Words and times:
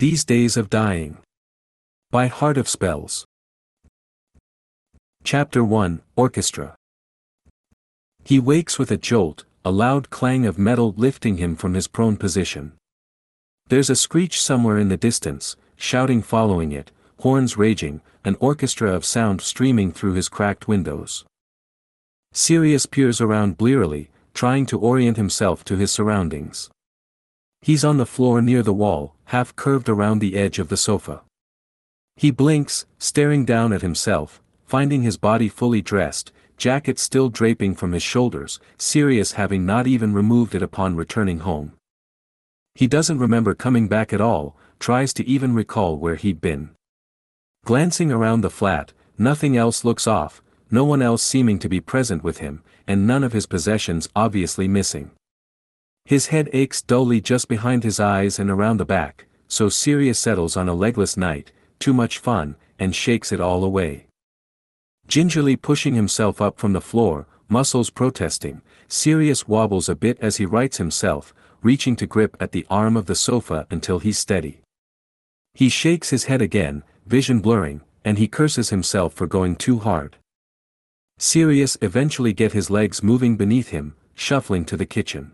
These 0.00 0.24
Days 0.24 0.56
of 0.56 0.70
Dying. 0.70 1.18
By 2.10 2.28
Heart 2.28 2.56
of 2.56 2.70
Spells. 2.70 3.26
Chapter 5.24 5.62
1 5.62 6.00
Orchestra. 6.16 6.74
He 8.24 8.38
wakes 8.38 8.78
with 8.78 8.90
a 8.90 8.96
jolt, 8.96 9.44
a 9.62 9.70
loud 9.70 10.08
clang 10.08 10.46
of 10.46 10.58
metal 10.58 10.94
lifting 10.96 11.36
him 11.36 11.54
from 11.54 11.74
his 11.74 11.86
prone 11.86 12.16
position. 12.16 12.72
There's 13.68 13.90
a 13.90 13.94
screech 13.94 14.40
somewhere 14.40 14.78
in 14.78 14.88
the 14.88 14.96
distance, 14.96 15.56
shouting 15.76 16.22
following 16.22 16.72
it, 16.72 16.92
horns 17.18 17.58
raging, 17.58 18.00
an 18.24 18.38
orchestra 18.40 18.94
of 18.94 19.04
sound 19.04 19.42
streaming 19.42 19.92
through 19.92 20.14
his 20.14 20.30
cracked 20.30 20.66
windows. 20.66 21.26
Sirius 22.32 22.86
peers 22.86 23.20
around 23.20 23.58
blearily, 23.58 24.08
trying 24.32 24.64
to 24.64 24.78
orient 24.78 25.18
himself 25.18 25.62
to 25.64 25.76
his 25.76 25.92
surroundings. 25.92 26.70
He's 27.62 27.84
on 27.84 27.98
the 27.98 28.06
floor 28.06 28.40
near 28.40 28.62
the 28.62 28.72
wall, 28.72 29.14
half 29.26 29.54
curved 29.54 29.88
around 29.88 30.20
the 30.20 30.36
edge 30.36 30.58
of 30.58 30.68
the 30.68 30.76
sofa. 30.76 31.22
He 32.16 32.30
blinks, 32.30 32.86
staring 32.98 33.44
down 33.44 33.72
at 33.72 33.82
himself, 33.82 34.40
finding 34.66 35.02
his 35.02 35.16
body 35.16 35.48
fully 35.48 35.82
dressed, 35.82 36.32
jacket 36.56 36.98
still 36.98 37.28
draping 37.28 37.74
from 37.74 37.92
his 37.92 38.02
shoulders, 38.02 38.60
Sirius 38.78 39.32
having 39.32 39.66
not 39.66 39.86
even 39.86 40.12
removed 40.12 40.54
it 40.54 40.62
upon 40.62 40.96
returning 40.96 41.40
home. 41.40 41.72
He 42.74 42.86
doesn't 42.86 43.18
remember 43.18 43.54
coming 43.54 43.88
back 43.88 44.12
at 44.12 44.20
all, 44.20 44.56
tries 44.78 45.12
to 45.14 45.26
even 45.26 45.54
recall 45.54 45.98
where 45.98 46.16
he'd 46.16 46.40
been. 46.40 46.70
Glancing 47.64 48.10
around 48.10 48.40
the 48.40 48.50
flat, 48.50 48.92
nothing 49.18 49.56
else 49.56 49.84
looks 49.84 50.06
off, 50.06 50.42
no 50.70 50.84
one 50.84 51.02
else 51.02 51.22
seeming 51.22 51.58
to 51.58 51.68
be 51.68 51.80
present 51.80 52.24
with 52.24 52.38
him, 52.38 52.62
and 52.86 53.06
none 53.06 53.24
of 53.24 53.32
his 53.32 53.46
possessions 53.46 54.08
obviously 54.16 54.68
missing. 54.68 55.10
His 56.04 56.26
head 56.26 56.48
aches 56.52 56.82
dully 56.82 57.20
just 57.20 57.48
behind 57.48 57.84
his 57.84 58.00
eyes 58.00 58.38
and 58.38 58.50
around 58.50 58.78
the 58.78 58.84
back, 58.84 59.26
so 59.48 59.68
Sirius 59.68 60.18
settles 60.18 60.56
on 60.56 60.68
a 60.68 60.74
legless 60.74 61.16
night, 61.16 61.52
too 61.78 61.92
much 61.92 62.18
fun, 62.18 62.56
and 62.78 62.94
shakes 62.94 63.32
it 63.32 63.40
all 63.40 63.64
away. 63.64 64.06
Gingerly 65.06 65.56
pushing 65.56 65.94
himself 65.94 66.40
up 66.40 66.58
from 66.58 66.72
the 66.72 66.80
floor, 66.80 67.26
muscles 67.48 67.90
protesting, 67.90 68.62
Sirius 68.88 69.48
wobbles 69.48 69.88
a 69.88 69.94
bit 69.94 70.18
as 70.20 70.36
he 70.36 70.46
rights 70.46 70.78
himself, 70.78 71.34
reaching 71.62 71.96
to 71.96 72.06
grip 72.06 72.36
at 72.40 72.52
the 72.52 72.66
arm 72.70 72.96
of 72.96 73.06
the 73.06 73.14
sofa 73.14 73.66
until 73.70 73.98
he's 73.98 74.18
steady. 74.18 74.60
He 75.54 75.68
shakes 75.68 76.10
his 76.10 76.24
head 76.24 76.40
again, 76.40 76.84
vision 77.06 77.40
blurring, 77.40 77.82
and 78.04 78.18
he 78.18 78.28
curses 78.28 78.70
himself 78.70 79.12
for 79.12 79.26
going 79.26 79.56
too 79.56 79.80
hard. 79.80 80.16
Sirius 81.18 81.76
eventually 81.82 82.32
get 82.32 82.52
his 82.52 82.70
legs 82.70 83.02
moving 83.02 83.36
beneath 83.36 83.68
him, 83.68 83.94
shuffling 84.14 84.64
to 84.66 84.76
the 84.76 84.86
kitchen. 84.86 85.32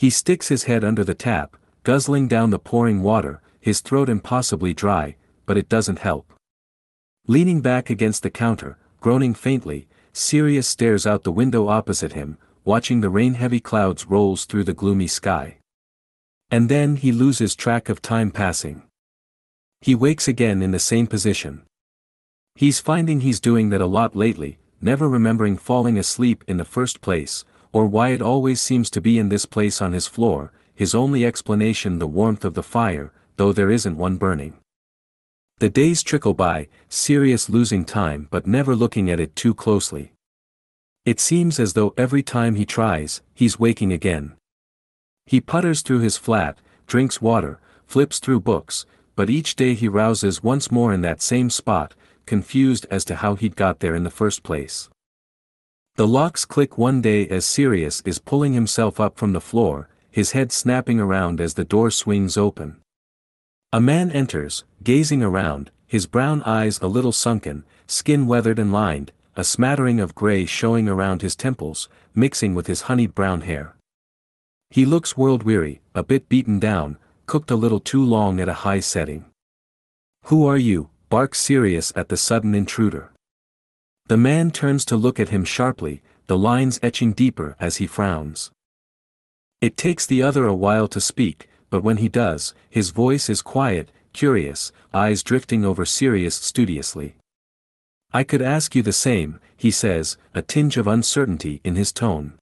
He 0.00 0.08
sticks 0.08 0.48
his 0.48 0.64
head 0.64 0.82
under 0.82 1.04
the 1.04 1.12
tap, 1.12 1.58
guzzling 1.82 2.26
down 2.26 2.48
the 2.48 2.58
pouring 2.58 3.02
water, 3.02 3.42
his 3.60 3.82
throat 3.82 4.08
impossibly 4.08 4.72
dry, 4.72 5.16
but 5.44 5.58
it 5.58 5.68
doesn't 5.68 5.98
help. 5.98 6.32
Leaning 7.26 7.60
back 7.60 7.90
against 7.90 8.22
the 8.22 8.30
counter, 8.30 8.78
groaning 9.02 9.34
faintly, 9.34 9.88
Sirius 10.14 10.66
stares 10.66 11.06
out 11.06 11.22
the 11.22 11.30
window 11.30 11.68
opposite 11.68 12.14
him, 12.14 12.38
watching 12.64 13.02
the 13.02 13.10
rain-heavy 13.10 13.60
clouds 13.60 14.06
rolls 14.06 14.46
through 14.46 14.64
the 14.64 14.72
gloomy 14.72 15.06
sky. 15.06 15.58
And 16.50 16.70
then 16.70 16.96
he 16.96 17.12
loses 17.12 17.54
track 17.54 17.90
of 17.90 18.00
time 18.00 18.30
passing. 18.30 18.84
He 19.82 19.94
wakes 19.94 20.26
again 20.26 20.62
in 20.62 20.70
the 20.70 20.78
same 20.78 21.08
position. 21.08 21.60
He's 22.54 22.80
finding 22.80 23.20
he's 23.20 23.38
doing 23.38 23.68
that 23.68 23.82
a 23.82 23.86
lot 23.98 24.16
lately, 24.16 24.60
never 24.80 25.10
remembering 25.10 25.58
falling 25.58 25.98
asleep 25.98 26.42
in 26.48 26.56
the 26.56 26.64
first 26.64 27.02
place, 27.02 27.44
or 27.72 27.86
why 27.86 28.10
it 28.10 28.22
always 28.22 28.60
seems 28.60 28.90
to 28.90 29.00
be 29.00 29.18
in 29.18 29.28
this 29.28 29.46
place 29.46 29.80
on 29.80 29.92
his 29.92 30.06
floor, 30.06 30.52
his 30.74 30.94
only 30.94 31.24
explanation 31.24 31.98
the 31.98 32.06
warmth 32.06 32.44
of 32.44 32.54
the 32.54 32.62
fire, 32.62 33.12
though 33.36 33.52
there 33.52 33.70
isn't 33.70 33.96
one 33.96 34.16
burning. 34.16 34.54
The 35.58 35.68
days 35.68 36.02
trickle 36.02 36.34
by, 36.34 36.68
Sirius 36.88 37.50
losing 37.50 37.84
time 37.84 38.28
but 38.30 38.46
never 38.46 38.74
looking 38.74 39.10
at 39.10 39.20
it 39.20 39.36
too 39.36 39.54
closely. 39.54 40.12
It 41.04 41.20
seems 41.20 41.60
as 41.60 41.74
though 41.74 41.94
every 41.96 42.22
time 42.22 42.54
he 42.54 42.64
tries, 42.64 43.20
he's 43.34 43.58
waking 43.58 43.92
again. 43.92 44.32
He 45.26 45.40
putters 45.40 45.82
through 45.82 46.00
his 46.00 46.16
flat, 46.16 46.58
drinks 46.86 47.20
water, 47.20 47.60
flips 47.86 48.18
through 48.18 48.40
books, 48.40 48.86
but 49.16 49.30
each 49.30 49.54
day 49.54 49.74
he 49.74 49.86
rouses 49.86 50.42
once 50.42 50.70
more 50.70 50.92
in 50.92 51.02
that 51.02 51.20
same 51.20 51.50
spot, 51.50 51.94
confused 52.26 52.86
as 52.90 53.04
to 53.04 53.16
how 53.16 53.34
he'd 53.34 53.56
got 53.56 53.80
there 53.80 53.94
in 53.94 54.04
the 54.04 54.10
first 54.10 54.42
place. 54.42 54.88
The 56.00 56.08
locks 56.08 56.46
click 56.46 56.78
one 56.78 57.02
day 57.02 57.28
as 57.28 57.44
Sirius 57.44 58.00
is 58.06 58.18
pulling 58.18 58.54
himself 58.54 58.98
up 58.98 59.18
from 59.18 59.34
the 59.34 59.38
floor, 59.40 59.90
his 60.10 60.32
head 60.32 60.50
snapping 60.50 60.98
around 60.98 61.42
as 61.42 61.52
the 61.52 61.62
door 61.62 61.90
swings 61.90 62.38
open. 62.38 62.78
A 63.70 63.82
man 63.82 64.10
enters, 64.10 64.64
gazing 64.82 65.22
around, 65.22 65.70
his 65.86 66.06
brown 66.06 66.42
eyes 66.44 66.80
a 66.80 66.86
little 66.86 67.12
sunken, 67.12 67.66
skin 67.86 68.26
weathered 68.26 68.58
and 68.58 68.72
lined, 68.72 69.12
a 69.36 69.44
smattering 69.44 70.00
of 70.00 70.14
gray 70.14 70.46
showing 70.46 70.88
around 70.88 71.20
his 71.20 71.36
temples, 71.36 71.90
mixing 72.14 72.54
with 72.54 72.66
his 72.66 72.88
honeyed 72.88 73.14
brown 73.14 73.42
hair. 73.42 73.76
He 74.70 74.86
looks 74.86 75.18
world-weary, 75.18 75.82
a 75.94 76.02
bit 76.02 76.30
beaten 76.30 76.58
down, 76.58 76.96
cooked 77.26 77.50
a 77.50 77.56
little 77.56 77.78
too 77.78 78.02
long 78.02 78.40
at 78.40 78.48
a 78.48 78.64
high 78.64 78.80
setting. 78.80 79.26
Who 80.24 80.46
are 80.46 80.56
you, 80.56 80.88
barks 81.10 81.40
Sirius 81.42 81.92
at 81.94 82.08
the 82.08 82.16
sudden 82.16 82.54
intruder. 82.54 83.09
The 84.10 84.16
man 84.16 84.50
turns 84.50 84.84
to 84.86 84.96
look 84.96 85.20
at 85.20 85.28
him 85.28 85.44
sharply, 85.44 86.02
the 86.26 86.36
lines 86.36 86.80
etching 86.82 87.12
deeper 87.12 87.54
as 87.60 87.76
he 87.76 87.86
frowns. 87.86 88.50
It 89.60 89.76
takes 89.76 90.04
the 90.04 90.20
other 90.20 90.46
a 90.46 90.52
while 90.52 90.88
to 90.88 91.00
speak, 91.00 91.48
but 91.70 91.84
when 91.84 91.98
he 91.98 92.08
does, 92.08 92.52
his 92.68 92.90
voice 92.90 93.30
is 93.30 93.40
quiet, 93.40 93.92
curious, 94.12 94.72
eyes 94.92 95.22
drifting 95.22 95.64
over 95.64 95.84
Sirius 95.84 96.34
studiously. 96.34 97.14
I 98.12 98.24
could 98.24 98.42
ask 98.42 98.74
you 98.74 98.82
the 98.82 98.92
same, 98.92 99.38
he 99.56 99.70
says, 99.70 100.16
a 100.34 100.42
tinge 100.42 100.76
of 100.76 100.88
uncertainty 100.88 101.60
in 101.62 101.76
his 101.76 101.92
tone. 101.92 102.32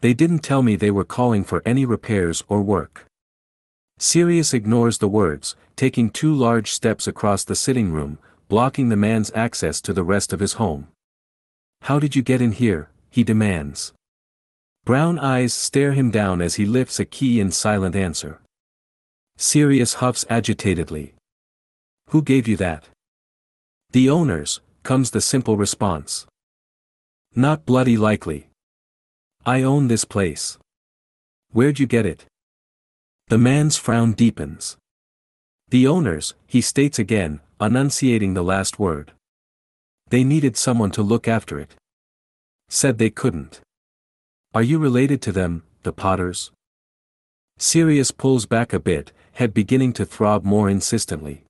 They 0.00 0.14
didn't 0.14 0.40
tell 0.40 0.64
me 0.64 0.74
they 0.74 0.90
were 0.90 1.04
calling 1.04 1.44
for 1.44 1.62
any 1.64 1.84
repairs 1.84 2.42
or 2.48 2.60
work. 2.60 3.06
Sirius 4.00 4.52
ignores 4.52 4.98
the 4.98 5.06
words, 5.06 5.54
taking 5.76 6.10
two 6.10 6.34
large 6.34 6.72
steps 6.72 7.06
across 7.06 7.44
the 7.44 7.54
sitting 7.54 7.92
room, 7.92 8.18
blocking 8.52 8.90
the 8.90 8.96
man's 8.96 9.32
access 9.34 9.80
to 9.80 9.94
the 9.94 10.04
rest 10.04 10.30
of 10.30 10.40
his 10.40 10.52
home. 10.60 10.86
How 11.88 11.98
did 11.98 12.14
you 12.14 12.20
get 12.20 12.42
in 12.42 12.52
here? 12.52 12.90
he 13.08 13.24
demands. 13.24 13.94
Brown 14.84 15.18
eyes 15.18 15.54
stare 15.54 15.94
him 15.94 16.10
down 16.10 16.42
as 16.42 16.56
he 16.56 16.66
lifts 16.66 17.00
a 17.00 17.06
key 17.06 17.40
in 17.40 17.50
silent 17.50 17.96
answer. 17.96 18.42
Sirius 19.38 19.94
huffs 19.94 20.26
agitatedly. 20.28 21.14
Who 22.10 22.20
gave 22.20 22.46
you 22.46 22.58
that? 22.58 22.90
The 23.92 24.10
owners, 24.10 24.60
comes 24.82 25.12
the 25.12 25.22
simple 25.22 25.56
response. 25.56 26.26
Not 27.34 27.64
bloody 27.64 27.96
likely. 27.96 28.50
I 29.46 29.62
own 29.62 29.88
this 29.88 30.04
place. 30.04 30.58
Where'd 31.52 31.80
you 31.80 31.86
get 31.86 32.04
it? 32.04 32.26
The 33.28 33.38
man's 33.38 33.78
frown 33.78 34.12
deepens. 34.12 34.76
The 35.72 35.86
owners, 35.86 36.34
he 36.46 36.60
states 36.60 36.98
again, 36.98 37.40
enunciating 37.58 38.34
the 38.34 38.44
last 38.44 38.78
word. 38.78 39.12
They 40.10 40.22
needed 40.22 40.54
someone 40.54 40.90
to 40.90 41.02
look 41.02 41.26
after 41.26 41.58
it. 41.58 41.74
Said 42.68 42.98
they 42.98 43.08
couldn't. 43.08 43.62
Are 44.52 44.62
you 44.62 44.78
related 44.78 45.22
to 45.22 45.32
them, 45.32 45.62
the 45.82 45.94
Potters? 45.94 46.50
Sirius 47.56 48.10
pulls 48.10 48.44
back 48.44 48.74
a 48.74 48.78
bit, 48.78 49.12
head 49.32 49.54
beginning 49.54 49.94
to 49.94 50.04
throb 50.04 50.44
more 50.44 50.68
insistently. 50.68 51.42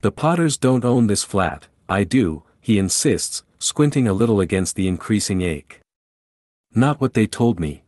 The 0.00 0.12
Potters 0.12 0.56
don't 0.56 0.86
own 0.86 1.06
this 1.06 1.22
flat, 1.22 1.66
I 1.90 2.04
do, 2.04 2.42
he 2.62 2.78
insists, 2.78 3.42
squinting 3.58 4.08
a 4.08 4.14
little 4.14 4.40
against 4.40 4.76
the 4.76 4.88
increasing 4.88 5.42
ache. 5.42 5.80
Not 6.74 7.02
what 7.02 7.12
they 7.12 7.26
told 7.26 7.60
me. 7.60 7.82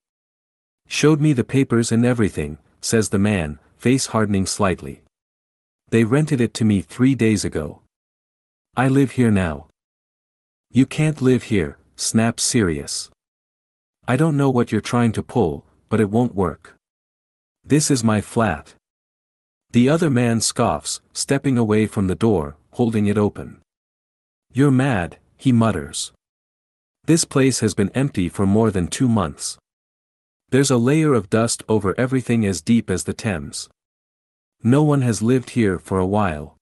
Showed 0.89 1.23
me 1.23 1.33
the 1.33 1.43
papers 1.43 1.91
and 1.91 2.05
everything, 2.05 2.59
says 2.83 3.09
the 3.09 3.19
man, 3.19 3.59
face 3.79 4.09
hardening 4.09 4.45
slightly. 4.45 5.01
They 5.91 6.05
rented 6.05 6.41
it 6.41 6.53
to 6.55 6.65
me 6.65 6.83
three 6.83 7.15
days 7.15 7.45
ago. 7.45 7.81
I 8.77 8.89
live 8.89 9.13
here 9.13 9.31
now. 9.31 9.69
You 10.71 10.85
can't 10.85 11.23
live 11.23 11.45
here, 11.45 11.79
snaps 11.97 12.43
Sirius. 12.43 13.11
I 14.07 14.17
don't 14.17 14.37
know 14.37 14.51
what 14.51 14.71
you're 14.71 14.83
trying 14.83 15.13
to 15.13 15.23
pull, 15.23 15.65
but 15.89 16.01
it 16.01 16.11
won't 16.11 16.35
work. 16.35 16.75
This 17.65 17.91
is 17.91 18.05
my 18.05 18.21
flat. 18.21 18.75
The 19.71 19.89
other 19.89 20.11
man 20.11 20.41
scoffs, 20.41 21.01
stepping 21.13 21.57
away 21.57 21.87
from 21.87 22.07
the 22.07 22.15
door, 22.15 22.57
holding 22.73 23.07
it 23.07 23.19
open. 23.19 23.61
You're 24.53 24.71
mad, 24.71 25.19
he 25.37 25.53
mutters. 25.53 26.13
This 27.05 27.25
place 27.25 27.61
has 27.61 27.75
been 27.75 27.91
empty 27.95 28.29
for 28.29 28.47
more 28.47 28.71
than 28.71 28.89
two 28.89 29.09
months. 29.09 29.57
There's 30.51 30.71
a 30.71 30.77
layer 30.77 31.15
of 31.15 31.31
dust 31.31 31.63
over 31.69 31.95
everything 31.99 32.45
as 32.45 32.61
deep 32.61 32.91
as 32.91 33.05
the 33.05 33.15
Thames. 33.15 33.69
No 34.63 34.83
one 34.83 35.03
has 35.03 35.23
lived 35.23 35.51
here 35.51 35.79
for 35.79 35.99
a 35.99 36.07
while. 36.07 36.57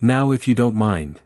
Now 0.00 0.32
if 0.32 0.48
you 0.48 0.54
don't 0.54 0.74
mind. 0.74 1.20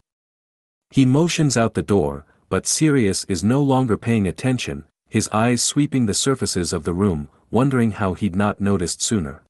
He 0.91 1.07
motions 1.07 1.57
out 1.57 1.75
the 1.75 1.83
door, 1.83 2.27
but 2.49 2.67
Sirius 2.67 3.25
is 3.25 3.45
no 3.45 3.63
longer 3.63 3.97
paying 3.97 4.27
attention, 4.27 4.85
his 5.09 5.29
eyes 5.29 5.63
sweeping 5.63 6.07
the 6.07 6.15
surfaces 6.15 6.73
of 6.73 6.85
the 6.85 6.93
room, 6.93 7.29
wondering 7.51 7.93
how 7.93 8.15
he'd 8.15 8.37
not 8.37 8.61
noticed 8.61 9.01
sooner. 9.01 9.43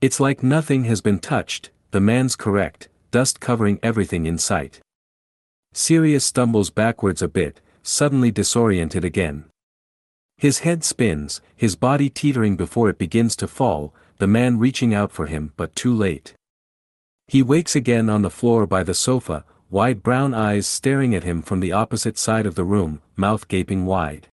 It's 0.00 0.20
like 0.20 0.42
nothing 0.42 0.84
has 0.84 1.00
been 1.00 1.18
touched, 1.18 1.70
the 1.90 2.00
man's 2.00 2.36
correct, 2.36 2.88
dust 3.10 3.40
covering 3.40 3.80
everything 3.82 4.26
in 4.26 4.38
sight. 4.38 4.80
Sirius 5.72 6.24
stumbles 6.24 6.70
backwards 6.70 7.22
a 7.22 7.28
bit, 7.28 7.60
suddenly 7.82 8.30
disoriented 8.30 9.04
again. 9.04 9.44
His 10.36 10.60
head 10.60 10.84
spins, 10.84 11.40
his 11.54 11.76
body 11.76 12.08
teetering 12.08 12.56
before 12.56 12.88
it 12.88 12.98
begins 12.98 13.36
to 13.36 13.46
fall, 13.46 13.94
the 14.20 14.26
man 14.26 14.58
reaching 14.58 14.94
out 14.94 15.10
for 15.10 15.26
him 15.26 15.52
but 15.56 15.74
too 15.74 15.94
late. 15.94 16.34
He 17.26 17.42
wakes 17.42 17.74
again 17.74 18.08
on 18.08 18.22
the 18.22 18.30
floor 18.30 18.66
by 18.66 18.82
the 18.82 18.94
sofa, 18.94 19.44
wide 19.70 20.02
brown 20.02 20.34
eyes 20.34 20.66
staring 20.66 21.14
at 21.14 21.24
him 21.24 21.42
from 21.42 21.60
the 21.60 21.72
opposite 21.72 22.18
side 22.18 22.46
of 22.46 22.54
the 22.54 22.64
room, 22.64 23.00
mouth 23.16 23.48
gaping 23.48 23.86
wide. 23.86 24.28